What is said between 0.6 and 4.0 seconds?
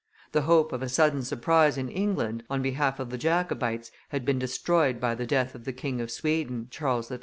of a sudden surprise in England, on behalf of the Jacobites,